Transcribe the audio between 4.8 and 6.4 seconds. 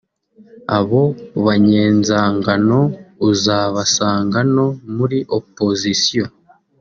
muri opposition